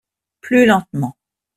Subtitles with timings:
[0.39, 1.15] Plus lentement.